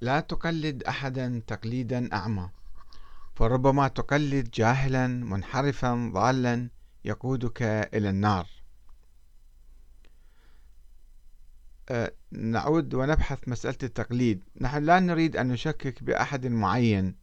لا 0.00 0.20
تقلد 0.20 0.82
أحدا 0.82 1.42
تقليدا 1.46 2.12
أعمى 2.12 2.50
فربما 3.34 3.88
تقلد 3.88 4.50
جاهلا 4.50 5.06
منحرفا 5.06 6.10
ضالا 6.14 6.68
يقودك 7.04 7.62
إلى 7.62 8.10
النار. 8.10 8.46
أه، 11.88 12.12
نعود 12.32 12.94
ونبحث 12.94 13.48
مسألة 13.48 13.78
التقليد. 13.82 14.42
نحن 14.60 14.82
لا 14.82 15.00
نريد 15.00 15.36
أن 15.36 15.48
نشكك 15.48 16.02
بأحد 16.02 16.46
معين 16.46 17.14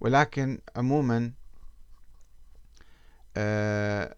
ولكن 0.00 0.58
عموما 0.76 1.32
أه، 3.36 4.16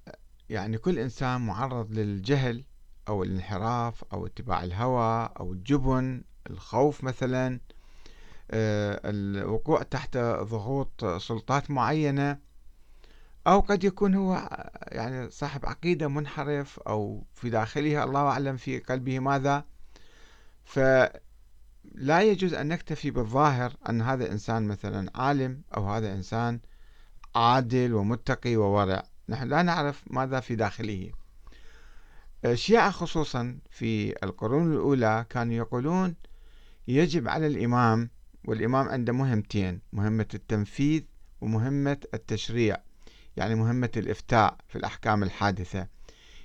يعني 0.51 0.79
كل 0.79 0.99
إنسان 0.99 1.47
معرض 1.47 1.93
للجهل 1.93 2.65
أو 3.09 3.23
الانحراف 3.23 4.05
أو 4.13 4.27
اتباع 4.27 4.65
الهوى 4.65 5.31
أو 5.41 5.53
الجبن 5.53 6.23
الخوف 6.51 7.05
مثلا 7.05 7.61
آه، 8.51 9.01
الوقوع 9.05 9.83
تحت 9.83 10.17
ضغوط 10.19 11.05
سلطات 11.05 11.71
معينة 11.71 12.39
أو 13.47 13.61
قد 13.61 13.85
يكون 13.85 14.15
هو 14.15 14.49
يعني 14.93 15.31
صاحب 15.31 15.67
عقيدة 15.67 16.09
منحرف 16.09 16.81
أو 16.81 17.25
في 17.35 17.51
داخله 17.51 18.05
الله 18.05 18.21
أعلم 18.21 18.57
في 18.57 18.79
قلبه 18.79 19.19
ماذا. 19.19 19.65
فلا 20.65 22.23
يجوز 22.23 22.55
أن 22.55 22.69
نكتفي 22.69 23.11
بالظاهر 23.11 23.73
أن 23.89 24.03
هذا 24.03 24.33
إنسان 24.33 24.69
مثلا 24.69 25.11
عالم 25.15 25.63
أو 25.77 25.91
هذا 25.91 26.13
إنسان 26.13 26.61
عادل 27.35 27.95
ومتقي 27.95 28.57
وورع. 28.57 29.03
نحن 29.29 29.49
لا 29.49 29.63
نعرف 29.63 30.05
ماذا 30.07 30.41
في 30.41 30.57
داخله. 30.57 31.13
الشيعة 32.45 32.91
خصوصا 32.91 33.59
في 33.71 34.15
القرون 34.25 34.73
الأولى 34.73 35.27
كانوا 35.31 35.55
يقولون 35.55 36.15
يجب 36.89 37.29
على 37.29 37.47
الإمام 37.47 38.11
والإمام 38.45 38.89
عنده 38.89 39.13
مهمتين 39.13 39.81
مهمة 39.93 40.27
التنفيذ 40.35 41.03
ومهمة 41.41 41.99
التشريع 42.15 42.77
يعني 43.37 43.55
مهمة 43.55 43.91
الإفتاء 43.97 44.57
في 44.69 44.77
الأحكام 44.77 45.23
الحادثة. 45.23 45.89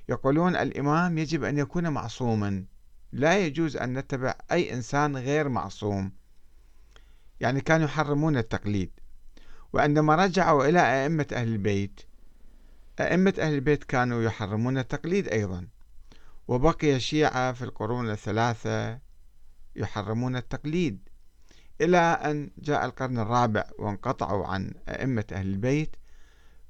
يقولون 0.10 0.56
الإمام 0.56 1.18
يجب 1.18 1.44
أن 1.44 1.58
يكون 1.58 1.90
معصوما. 1.90 2.66
لا 3.12 3.38
يجوز 3.46 3.78
أن 3.78 3.98
نتبع 3.98 4.36
أي 4.52 4.74
إنسان 4.74 5.18
غير 5.18 5.50
معصوم. 5.50 6.12
يعني 7.40 7.62
كانوا 7.62 7.86
يحرمون 7.86 8.38
التقليد. 8.38 8.92
وعندما 9.74 10.16
رجعوا 10.16 10.66
إلى 10.66 10.80
أئمة 10.80 11.28
أهل 11.34 11.48
البيت 11.48 12.02
أئمة 13.00 13.34
أهل 13.40 13.54
البيت 13.54 13.84
كانوا 13.84 14.24
يحرمون 14.24 14.78
التقليد 14.78 15.28
أيضا. 15.28 15.68
وبقي 16.48 16.96
الشيعة 16.96 17.54
في 17.54 17.62
القرون 17.62 18.10
الثلاثة 18.10 19.00
يحرمون 19.78 20.36
التقليد 20.36 21.10
إلى 21.82 21.98
أن 21.98 22.50
جاء 22.58 22.86
القرن 22.86 23.20
الرابع 23.20 23.64
وانقطعوا 23.80 24.48
عن 24.48 24.74
أئمة 24.90 25.26
أهل 25.32 25.48
البيت 25.48 25.96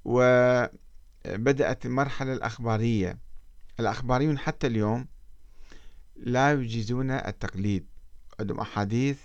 وبدأت 0.06 1.86
المرحلة 1.86 2.34
الأخبارية. 2.34 3.18
الأخباريون 3.80 4.38
حتى 4.38 4.68
اليوم 4.68 5.08
لا 6.16 6.52
يجيزون 6.52 7.12
التقليد. 7.12 7.86
عندهم 8.40 8.60
أحاديث 8.60 9.20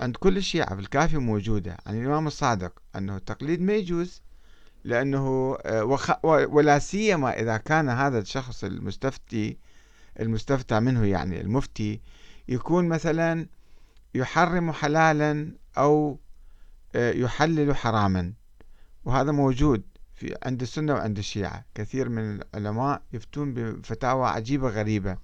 عند 0.00 0.16
كل 0.16 0.36
الشيعة 0.36 0.74
في 0.74 0.80
الكافي 0.80 1.18
موجودة. 1.18 1.76
عن 1.86 2.00
الإمام 2.00 2.26
الصادق 2.26 2.82
أنه 2.96 3.16
التقليد 3.16 3.60
ما 3.60 3.72
يجوز 3.72 4.22
لأنه 4.84 5.56
ولا 6.24 6.78
سيما 6.78 7.40
إذا 7.40 7.56
كان 7.56 7.88
هذا 7.88 8.18
الشخص 8.18 8.64
المستفتي 8.64 9.58
المستفتى 10.20 10.80
منه 10.80 11.04
يعني 11.06 11.40
المفتي 11.40 12.00
يكون 12.50 12.88
مثلا 12.88 13.46
يحرم 14.14 14.72
حلالا 14.72 15.52
أو 15.78 16.18
آه، 16.94 17.12
يحلل 17.12 17.76
حراما. 17.76 18.32
وهذا 19.04 19.32
موجود 19.32 19.82
في 20.14 20.36
عند 20.42 20.62
السنة 20.62 20.94
وعند 20.94 21.18
الشيعة. 21.18 21.64
كثير 21.74 22.08
من 22.08 22.40
العلماء 22.40 23.02
يفتون 23.12 23.54
بفتاوى 23.54 24.28
عجيبة 24.28 24.68
غريبة. 24.68 25.18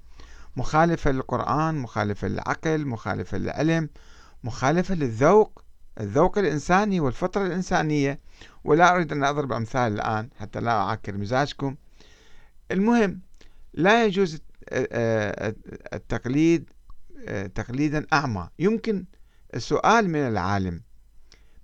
مخالفة 0.57 1.11
للقرآن 1.11 1.75
مخالفة 1.75 2.29
للعقل 2.29 2.87
مخالفة 2.87 3.39
للعلم 3.39 3.89
مخالفة 4.45 4.95
للذوق 4.95 5.63
الذوق 6.01 6.39
الإنساني 6.39 7.01
والفطرة 7.01 7.47
الإنسانية. 7.47 8.21
ولا 8.65 8.95
أريد 8.95 9.13
أن 9.13 9.25
أضرب 9.25 9.53
أمثال 9.53 9.93
الآن 9.93 10.29
حتى 10.41 10.61
لا 10.61 10.71
أعكر 10.71 11.17
مزاجكم. 11.17 11.77
المهم 12.71 13.21
لا 13.75 14.05
يجوز 14.05 14.41
التقليد 15.93 16.71
تقليدا 17.55 18.07
أعمى. 18.13 18.49
يمكن 18.59 19.05
السؤال 19.55 20.09
من 20.09 20.21
العالم 20.21 20.83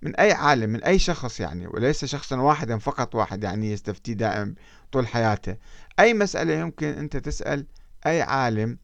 من 0.01 0.15
أي 0.15 0.31
عالم 0.31 0.69
من 0.69 0.83
أي 0.83 0.99
شخص 0.99 1.39
يعني 1.39 1.67
وليس 1.67 2.05
شخصا 2.05 2.37
واحدا 2.37 2.77
فقط 2.77 3.15
واحد 3.15 3.43
يعني 3.43 3.71
يستفتي 3.71 4.13
دائم 4.13 4.55
طول 4.91 5.07
حياته. 5.07 5.55
أي 5.99 6.13
مسألة 6.13 6.53
يمكن 6.53 6.87
أنت 6.87 7.17
تسأل 7.17 7.65
أي 8.05 8.21
عالم 8.21 8.77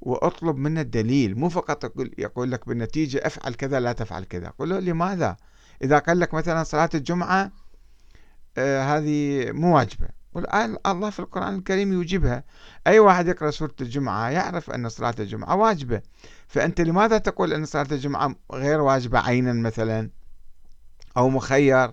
وأطلب 0.00 0.56
منه 0.56 0.80
الدليل. 0.80 1.38
مو 1.38 1.48
فقط 1.48 1.84
يقول, 2.18 2.50
لك 2.50 2.68
بالنتيجة 2.68 3.18
أفعل 3.26 3.54
كذا 3.54 3.80
لا 3.80 3.92
تفعل 3.92 4.24
كذا. 4.24 4.52
قل 4.58 4.68
له 4.68 4.78
لماذا؟ 4.78 5.36
إذا 5.82 5.98
قال 5.98 6.20
لك 6.20 6.34
مثلا 6.34 6.62
صلاة 6.62 6.90
الجمعة 6.94 7.52
آه 8.58 8.82
هذه 8.82 9.50
مو 9.52 9.76
واجبة. 9.76 10.08
قل 10.36 10.76
الله 10.86 11.10
في 11.10 11.20
القرآن 11.20 11.54
الكريم 11.54 11.92
يوجبها. 11.92 12.44
أي 12.86 12.98
واحد 12.98 13.28
يقرأ 13.28 13.50
سورة 13.50 13.74
الجمعة 13.80 14.28
يعرف 14.28 14.70
أن 14.70 14.88
صلاة 14.88 15.14
الجمعة 15.18 15.56
واجبة. 15.56 16.02
فأنت 16.48 16.80
لماذا 16.80 17.18
تقول 17.18 17.52
أن 17.52 17.64
صلاة 17.64 17.86
الجمعة 17.92 18.34
غير 18.52 18.80
واجبة 18.80 19.18
عينا 19.18 19.52
مثلا؟ 19.52 20.10
أو 21.16 21.28
مخير؟ 21.28 21.92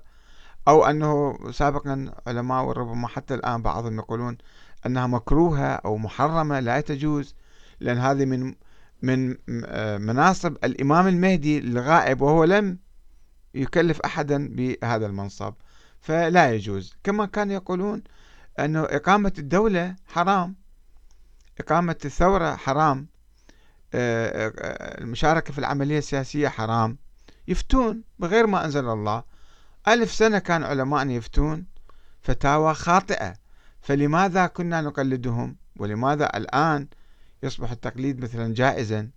أو 0.67 0.85
أنه 0.85 1.37
سابقا 1.51 2.13
علماء 2.27 2.63
وربما 2.63 3.07
حتى 3.07 3.33
الآن 3.33 3.61
بعضهم 3.61 3.97
يقولون 3.97 4.37
أنها 4.85 5.07
مكروهة 5.07 5.67
أو 5.67 5.97
محرمة 5.97 6.59
لا 6.59 6.81
تجوز 6.81 7.35
لأن 7.79 7.97
هذه 7.97 8.25
من 8.25 8.55
من 9.01 9.37
مناصب 10.05 10.57
الإمام 10.63 11.07
المهدي 11.07 11.57
الغائب 11.57 12.21
وهو 12.21 12.43
لم 12.43 12.79
يكلف 13.53 14.01
أحدا 14.01 14.49
بهذا 14.55 15.05
المنصب. 15.05 15.53
فلا 15.99 16.53
يجوز. 16.53 16.95
كما 17.03 17.25
كانوا 17.25 17.53
يقولون 17.53 18.03
أنه 18.59 18.83
إقامة 18.83 19.33
الدولة 19.37 19.95
حرام. 20.07 20.55
إقامة 21.59 21.95
الثورة 22.05 22.55
حرام. 22.55 23.07
آه، 23.93 24.53
آه، 24.57 25.01
المشاركة 25.01 25.53
في 25.53 25.59
العملية 25.59 25.97
السياسية 25.97 26.47
حرام. 26.47 26.97
يفتون 27.47 28.03
بغير 28.19 28.47
ما 28.47 28.65
أنزل 28.65 28.89
الله. 28.89 29.23
ألف 29.87 30.11
سنة 30.11 30.39
كان 30.39 30.63
علماء 30.63 31.07
يفتون. 31.07 31.65
فتاوى 32.21 32.73
خاطئة. 32.73 33.33
فلماذا 33.81 34.47
كنا 34.47 34.81
نقلدهم؟ 34.81 35.55
ولماذا 35.75 36.37
الآن 36.37 36.87
يصبح 37.43 37.71
التقليد 37.71 38.23
مثلا 38.23 38.53
جائزا؟ 38.53 39.09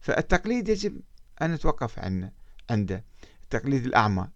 فالتقليد 0.00 0.68
يجب 0.68 1.00
أن 1.42 1.52
نتوقف 1.52 1.98
عنه 1.98 2.30
عنده. 2.70 3.04
التقليد 3.42 3.86
الأعمى. 3.86 4.28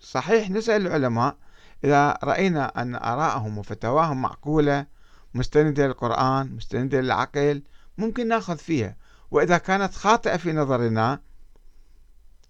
صحيح 0.00 0.50
نسأل 0.50 0.86
العلماء 0.86 1.36
إذا 1.84 2.18
رأينا 2.24 2.82
أن 2.82 2.94
آراءهم 2.94 3.58
وفتواهم 3.58 4.22
معقولة 4.22 4.86
مستندة 5.34 5.86
للقرآن 5.86 6.56
مستندة 6.56 7.00
للعقل 7.00 7.62
ممكن 7.98 8.28
نأخذ 8.28 8.58
فيها. 8.58 8.96
وإذا 9.30 9.58
كانت 9.58 9.94
خاطئة 9.94 10.36
في 10.36 10.52
نظرنا 10.52 11.20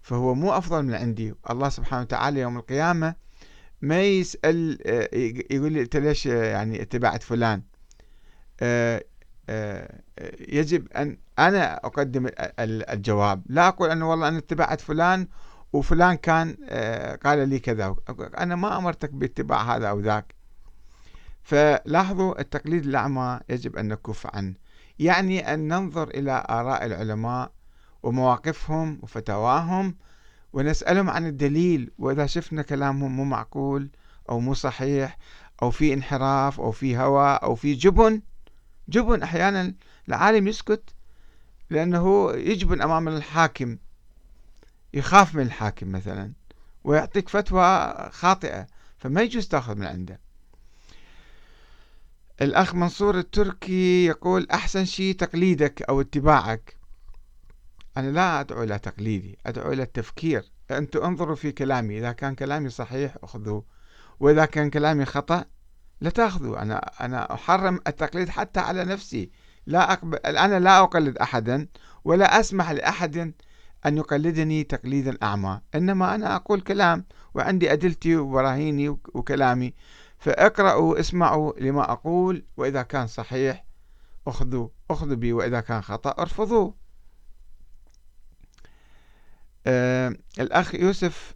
فهو 0.03 0.35
مو 0.35 0.53
أفضل 0.53 0.83
من 0.83 0.95
عندي. 0.95 1.35
الله 1.51 1.69
سبحانه 1.69 2.03
وتعالى 2.03 2.41
يوم 2.41 2.57
القيامة 2.57 3.15
ما 3.83 4.03
يسأل 4.03 4.79
يقول 5.51 5.73
لي 5.73 5.81
أنت 5.81 5.97
ليش 5.97 6.27
يعني 6.27 6.83
اتبعت 6.83 7.23
فلان؟ 7.23 7.63
يجب 10.41 10.93
أن 10.93 11.19
أنا 11.39 11.75
أقدم 11.75 12.29
الجواب. 12.61 13.43
لا 13.47 13.69
أقول 13.69 13.91
أنه 13.91 14.11
والله 14.11 14.29
أنا 14.29 14.39
اتبعت 14.39 14.81
فلان 14.81 15.29
وفلان 15.73 16.15
كان 16.15 16.57
آه، 16.65 17.17
قال 17.17 17.49
لي 17.49 17.59
كذا 17.59 17.97
أنا 18.39 18.57
ما 18.57 18.79
أمرتك 18.79 19.11
باتباع 19.11 19.77
هذا 19.77 19.89
أو 19.89 20.01
ذاك. 20.01 20.35
فلاحظوا 21.43 22.41
التقليد 22.41 22.87
الأعمى 22.87 23.41
يجب 23.49 23.77
أن 23.77 23.89
نكف 23.89 24.27
عنه. 24.37 24.55
يعني 24.99 25.55
أن 25.55 25.69
ننظر 25.69 26.09
إلى 26.09 26.45
آراء 26.51 26.87
العلماء 26.87 27.53
ومواقفهم 28.03 28.99
وفتواهم 29.03 29.97
ونسألهم 30.53 31.11
عن 31.11 31.27
الدليل 31.27 31.91
وإذا 31.99 32.27
شفنا 32.27 32.63
كلامهم 32.63 33.17
مو 33.17 33.25
معقول 33.25 33.91
أو 34.29 34.41
مو 34.41 34.55
صحيح 34.55 35.19
أو 35.63 35.71
في 35.71 35.95
انحراف 35.95 36.61
أو 36.61 36.71
في 36.71 36.97
هوى 36.97 37.39
أو 37.43 37.55
في 37.55 37.75
جبن 37.75 38.23
جبن 38.89 39.23
أحيانا 39.23 39.75
العالم 40.09 40.49
يسكت 40.49 40.95
لأنه 41.71 42.33
يجبن 42.33 42.83
أمام 42.83 43.09
الحاكم. 43.09 43.79
يخاف 44.97 45.35
من 45.35 45.43
الحاكم 45.43 45.93
مثلا 45.93 46.33
ويعطيك 46.85 47.29
فتوى 47.29 47.95
خاطئة 48.13 48.67
فما 48.99 49.23
يجوز 49.23 49.49
تأخذ 49.49 49.75
من 49.75 49.87
عنده. 49.87 50.21
الأخ 52.41 52.75
منصور 52.75 53.19
التركي 53.19 54.07
يقول 54.07 54.47
أحسن 54.51 54.85
شيء 54.85 55.15
تقليدك 55.15 55.83
أو 55.83 56.01
اتباعك. 56.01 56.77
أنا 57.97 58.11
لا 58.11 58.41
أدعو 58.41 58.63
إلى 58.63 58.79
تقليدي 58.79 59.39
أدعو 59.47 59.73
إلى 59.73 59.83
التفكير. 59.83 60.45
أنتم 60.71 61.03
انظروا 61.03 61.37
في 61.37 61.53
كلامي 61.53 61.99
إذا 61.99 62.13
كان 62.13 62.35
كلامي 62.35 62.71
صحيح 62.71 63.17
أخذوه 63.23 63.65
وإذا 64.21 64.45
كان 64.45 64.71
كلامي 64.71 65.05
خطأ 65.05 65.45
لا 66.01 66.11
تأخذوا 66.11 66.63
أنا 66.63 66.79
أنا 66.79 67.35
أحرم 67.35 67.81
التقليد 67.87 68.29
حتى 68.29 68.61
على 68.61 68.85
نفسي. 68.85 69.31
لا 69.67 69.93
أقبل 69.93 70.19
أنا 70.19 70.61
لا 70.61 70.83
أقلد 70.83 71.19
أحدا 71.19 71.69
ولا 72.05 72.41
أسمح 72.41 72.71
لأحد 72.71 73.33
أن 73.87 73.97
يقلدني 73.97 74.65
تقليدا 74.65 75.19
أعمى. 75.23 75.61
إنما 75.75 76.15
أنا 76.15 76.37
أقول 76.37 76.61
كلام 76.61 77.05
وعندي 77.35 77.73
أدلتي 77.73 78.17
وبراهيني 78.17 78.89
وكلامي. 78.89 79.75
فاقرأوا 80.19 81.01
اسمعوا 81.01 81.53
لما 81.61 81.93
أقول 81.93 82.45
وإذا 82.57 82.83
كان 82.83 83.07
صحيح 83.07 83.65
أخذوا 84.27 84.69
أخذوا 84.91 85.17
بي 85.17 85.33
وإذا 85.33 85.61
كان 85.61 85.83
خطأ 85.83 86.23
أرفضوه. 86.23 86.75
آه 89.67 90.17
الأخ 90.41 90.75
يوسف 90.75 91.35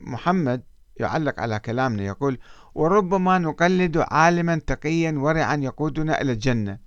محمد 0.00 0.62
يعلق 0.96 1.40
على 1.40 1.58
كلامنا 1.58 2.02
يقول 2.02 2.38
وربما 2.74 3.38
نقلد 3.38 3.96
عالما 3.96 4.56
تقيا 4.58 5.12
ورعا 5.12 5.56
يقودنا 5.56 6.20
إلى 6.20 6.32
الجنة. 6.32 6.78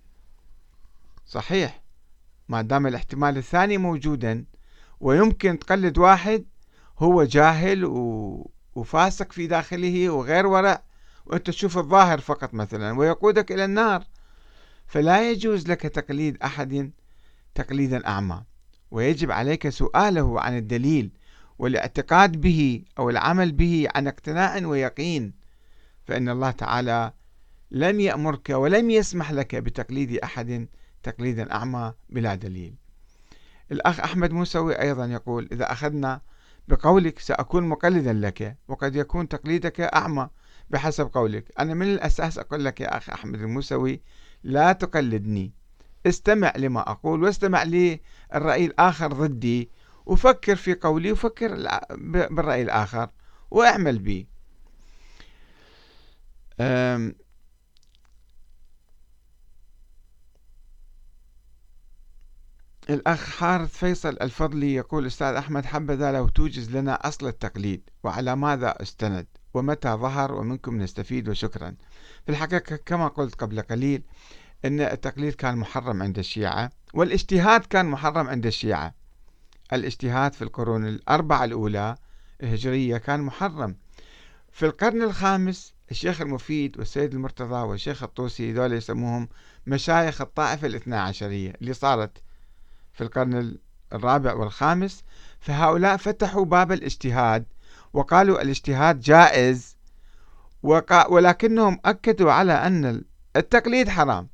صحيح. 1.25 1.81
ما 2.49 2.61
دام 2.61 2.87
الاحتمال 2.87 3.37
الثاني 3.37 3.77
موجودا 3.77 4.45
ويمكن 4.99 5.59
تقلد 5.59 5.97
واحد 5.97 6.45
هو 6.99 7.23
جاهل 7.23 7.85
وفاسق 8.75 9.31
في 9.31 9.47
داخله 9.47 10.09
وغير 10.09 10.47
ورع 10.47 10.83
وأنت 11.25 11.47
تشوف 11.47 11.77
الظاهر 11.77 12.19
فقط 12.19 12.53
مثلا 12.53 12.99
ويقودك 12.99 13.51
إلى 13.51 13.65
النار. 13.65 14.03
فلا 14.87 15.31
يجوز 15.31 15.67
لك 15.67 15.81
تقليد 15.81 16.37
أحد 16.43 16.91
تقليدا 17.55 18.07
أعمى. 18.07 18.43
ويجب 18.91 19.31
عليك 19.31 19.69
سؤاله 19.69 20.41
عن 20.41 20.57
الدليل 20.57 21.11
والاعتقاد 21.59 22.41
به 22.41 22.83
أو 22.99 23.09
العمل 23.09 23.51
به 23.51 23.87
عن 23.95 24.07
اقتناع 24.07 24.67
ويقين. 24.67 25.33
فإن 26.03 26.29
الله 26.29 26.51
تعالى 26.51 27.13
لم 27.71 27.99
يأمرك 27.99 28.49
ولم 28.49 28.89
يسمح 28.89 29.31
لك 29.31 29.55
بتقليد 29.55 30.17
أحد 30.17 30.67
تقليدا 31.03 31.51
أعمى 31.53 31.93
بلا 32.09 32.35
دليل. 32.35 32.84
الأخ 33.71 33.99
أحمد 33.99 34.31
موسوي 34.31 34.81
أيضا 34.81 35.05
يقول 35.05 35.49
إذا 35.51 35.71
أخذنا 35.71 36.21
بقولك 36.67 37.19
سأكون 37.19 37.63
مقلدا 37.63 38.13
لك 38.13 38.57
وقد 38.67 38.95
يكون 38.95 39.27
تقليدك 39.27 39.81
أعمى 39.81 40.29
بحسب 40.69 41.09
قولك. 41.13 41.51
أنا 41.59 41.73
من 41.73 41.93
الأساس 41.93 42.37
أقول 42.37 42.65
لك 42.65 42.81
يا 42.81 42.97
أخ 42.97 43.09
أحمد 43.09 43.41
الموسوي 43.41 44.01
لا 44.43 44.71
تقلدني. 44.71 45.53
استمع 46.05 46.53
لما 46.57 46.91
أقول 46.91 47.23
واستمع 47.23 47.63
للرأي 47.63 48.65
الآخر 48.65 49.13
ضدي 49.13 49.69
وفكر 50.05 50.55
في 50.55 50.73
قولي 50.73 51.11
وفكر 51.11 51.67
بالرأي 52.29 52.61
الآخر 52.61 53.09
واعمل 53.51 53.99
به 53.99 54.25
الأخ 62.89 63.29
حارث 63.29 63.77
فيصل 63.77 64.17
الفضلي 64.21 64.73
يقول 64.73 65.05
أستاذ 65.05 65.35
أحمد 65.35 65.65
حبذا 65.65 66.11
لو 66.11 66.27
توجز 66.27 66.75
لنا 66.75 67.07
أصل 67.07 67.27
التقليد 67.27 67.89
وعلى 68.03 68.35
ماذا 68.35 68.81
استند 68.81 69.27
ومتى 69.53 69.89
ظهر 69.89 70.33
ومنكم 70.33 70.81
نستفيد 70.81 71.29
وشكرا؟ 71.29 71.75
في 72.25 72.31
الحقيقة 72.31 72.75
كما 72.75 73.07
قلت 73.07 73.35
قبل 73.35 73.61
قليل 73.61 74.03
أن 74.65 74.79
التقليد 74.81 75.33
كان 75.33 75.57
محرم 75.57 76.03
عند 76.03 76.17
الشيعة 76.17 76.69
والاجتهاد 76.93 77.61
كان 77.61 77.85
محرم 77.85 78.27
عند 78.27 78.45
الشيعة. 78.45 78.93
الاجتهاد 79.73 80.33
في 80.33 80.41
القرون 80.41 80.87
الأربعة 80.87 81.43
الأولى 81.43 81.95
الهجرية 82.43 82.97
كان 82.97 83.21
محرم. 83.21 83.75
في 84.51 84.65
القرن 84.65 85.01
الخامس 85.01 85.73
الشيخ 85.91 86.21
المفيد 86.21 86.77
والسيد 86.79 87.13
المرتضى 87.13 87.67
والشيخ 87.67 88.03
الطوسي 88.03 88.53
دول 88.53 88.73
يسموهم 88.73 89.29
مشايخ 89.67 90.21
الطائفة 90.21 90.67
الاثنى 90.67 90.95
عشرية 90.95 91.53
اللي 91.61 91.73
صارت 91.73 92.24
في 92.95 93.01
القرن 93.01 93.57
الرابع 93.93 94.33
والخامس 94.33 95.03
فهؤلاء 95.39 95.97
فتحوا 95.97 96.45
باب 96.45 96.71
الاجتهاد 96.71 97.45
وقالوا 97.93 98.41
الاجتهاد 98.41 98.99
جائز 98.99 99.75
ولكنهم 101.09 101.79
أكدوا 101.85 102.31
على 102.31 102.53
أن 102.53 103.03
التقليد 103.35 103.89
حرام. 103.89 104.27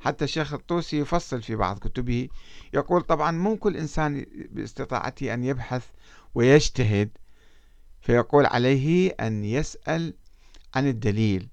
حتى 0.00 0.24
الشيخ 0.24 0.54
الطوسي 0.54 0.98
يفصل 0.98 1.42
في 1.42 1.56
بعض 1.56 1.78
كتبه 1.78 2.28
يقول 2.74 3.02
طبعا 3.02 3.30
مو 3.30 3.56
كل 3.56 3.76
إنسان 3.76 4.26
باستطاعته 4.50 5.34
أن 5.34 5.44
يبحث 5.44 5.84
ويجتهد 6.34 7.10
فيقول 8.00 8.46
عليه 8.46 9.14
أن 9.20 9.44
يسأل 9.44 10.14
عن 10.74 10.86
الدليل. 10.86 11.48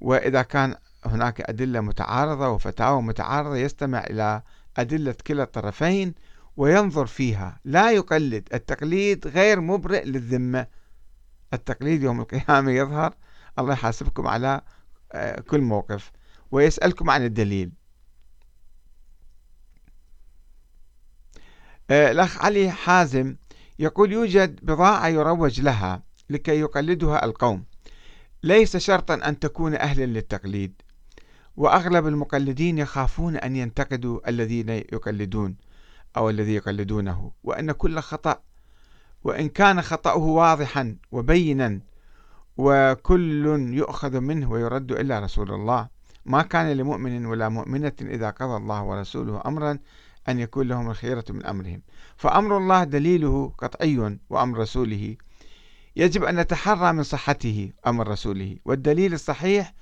وإذا 0.00 0.42
كان 0.42 0.76
هناك 1.04 1.40
أدلة 1.40 1.80
متعارضة 1.80 2.48
وفتاوى 2.48 3.02
متعارضة 3.02 3.56
يستمع 3.56 3.98
إلى 3.98 4.42
أدلة 4.76 5.14
كلا 5.26 5.42
الطرفين 5.42 6.14
وينظر 6.56 7.06
فيها. 7.06 7.60
لا 7.64 7.92
يقلد. 7.92 8.48
التقليد 8.54 9.26
غير 9.26 9.60
مبرئ 9.60 10.04
للذمة. 10.04 10.66
التقليد 11.54 12.02
يوم 12.02 12.20
القيامة 12.20 12.72
يظهر. 12.72 13.14
الله 13.58 13.72
يحاسبكم 13.72 14.26
على 14.26 14.60
آه، 15.12 15.40
كل 15.40 15.60
موقف. 15.60 16.12
ويسألكم 16.50 17.10
عن 17.10 17.24
الدليل. 17.24 17.72
آه، 21.90 22.10
الأخ 22.10 22.44
علي 22.44 22.70
حازم 22.70 23.36
يقول 23.78 24.12
يوجد 24.12 24.60
بضاعة 24.62 25.08
يروج 25.08 25.60
لها 25.60 26.02
لكي 26.30 26.60
يقلدها 26.60 27.24
القوم. 27.24 27.64
ليس 28.42 28.76
شرطا 28.76 29.14
أن 29.14 29.38
تكون 29.38 29.74
أهلا 29.74 30.04
للتقليد. 30.06 30.82
وأغلب 31.56 32.06
المقلدين 32.06 32.78
يخافون 32.78 33.36
أن 33.36 33.56
ينتقدوا 33.56 34.28
الذين 34.28 34.68
يقلدون 34.68 35.56
أو 36.16 36.30
الذي 36.30 36.54
يقلدونه 36.54 37.32
وأن 37.44 37.72
كل 37.72 38.00
خطأ 38.00 38.40
وإن 39.24 39.48
كان 39.48 39.82
خطأه 39.82 40.16
واضحا 40.16 40.96
وبينا 41.12 41.80
وكل 42.56 43.46
يؤخذ 43.72 44.20
منه 44.20 44.50
ويرد 44.50 44.92
إلا 44.92 45.20
رسول 45.20 45.50
الله. 45.52 45.88
ما 46.24 46.42
كان 46.42 46.72
لمؤمن 46.72 47.26
ولا 47.26 47.48
مؤمنة 47.48 47.92
إذا 48.00 48.30
قضى 48.30 48.56
الله 48.56 48.82
ورسوله 48.82 49.42
أمرا 49.46 49.78
أن 50.28 50.38
يكون 50.38 50.68
لهم 50.68 50.90
الخيرة 50.90 51.24
من 51.30 51.46
أمرهم. 51.46 51.82
فأمر 52.16 52.56
الله 52.56 52.84
دليله 52.84 53.52
قطعي 53.58 54.18
وأمر 54.30 54.58
رسوله. 54.58 55.16
يجب 55.96 56.24
أن 56.24 56.36
نتحرى 56.36 56.92
من 56.92 57.02
صحته 57.02 57.72
أمر 57.86 58.08
رسوله 58.08 58.56
والدليل 58.64 59.14
الصحيح 59.14 59.74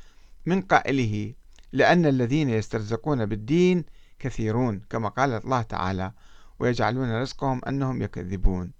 من 0.46 0.60
قائله. 0.60 1.34
لأن 1.74 2.06
الذين 2.06 2.50
يسترزقون 2.50 3.26
بالدين 3.26 3.84
كثيرون 4.18 4.80
كما 4.90 5.08
قال 5.08 5.32
الله 5.32 5.62
تعالى 5.62 6.12
ويجعلون 6.58 7.20
رزقهم 7.20 7.60
أنهم 7.68 8.02
يكذبون 8.02 8.70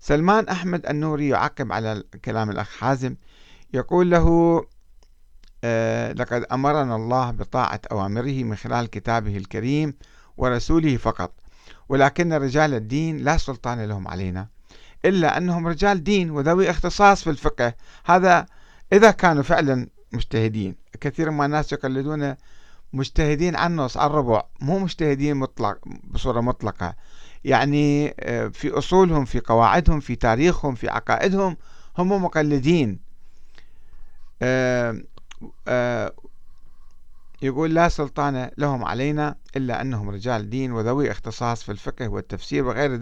سلمان 0.00 0.48
أحمد 0.48 0.86
النوري 0.86 1.28
يعقب 1.28 1.72
على 1.72 2.02
كلام 2.24 2.50
الأخ 2.50 2.76
حازم 2.76 3.16
يقول 3.74 4.10
له 4.10 4.26
آه 5.64 6.12
لقد 6.12 6.44
أمرنا 6.52 6.96
الله 6.96 7.30
بطاعة 7.30 7.80
أوامره 7.92 8.44
من 8.44 8.56
خلال 8.56 8.86
كتابه 8.86 9.36
الكريم 9.36 9.94
ورسوله 10.36 10.96
فقط 10.96 11.32
ولكن 11.88 12.32
رجال 12.32 12.74
الدين 12.74 13.16
لا 13.16 13.36
سلطان 13.36 13.84
لهم 13.84 14.08
علينا 14.08 14.48
إلا 15.04 15.36
أنهم 15.36 15.66
رجال 15.66 16.04
دين 16.04 16.30
وذوي 16.30 16.70
اختصاص 16.70 17.24
في 17.24 17.30
الفقه. 17.30 17.74
هذا 18.04 18.46
إذا 18.92 19.10
كانوا 19.10 19.42
فعلا 19.42 19.88
مجتهدين. 20.12 20.76
كثير 21.00 21.30
من 21.30 21.44
الناس 21.44 21.72
يقلدون 21.72 22.34
مجتهدين 22.92 23.56
عن 23.56 23.70
النص 23.70 23.96
عن 23.96 24.06
الربع 24.06 24.42
مو 24.60 24.78
مجتهدين 24.78 25.36
مطلق 25.36 25.78
بصورة 26.04 26.40
مطلقة. 26.40 26.94
يعني 27.44 28.14
آه، 28.20 28.48
في 28.48 28.70
أصولهم 28.70 29.24
في 29.24 29.40
قواعدهم 29.40 30.00
في 30.00 30.16
تاريخهم 30.16 30.74
في 30.74 30.88
عقائدهم 30.88 31.56
هم 31.98 32.24
مقلدين. 32.24 32.98
آه، 34.42 35.02
آه، 35.68 36.12
يقول 37.42 37.74
لا 37.74 37.88
سلطان 37.88 38.50
لهم 38.58 38.84
علينا 38.84 39.34
إلا 39.56 39.80
أنهم 39.80 40.10
رجال 40.10 40.50
دين 40.50 40.72
وذوي 40.72 41.10
اختصاص 41.10 41.62
في 41.62 41.72
الفقه 41.72 42.08
والتفسير 42.08 42.64
وغير 42.64 42.90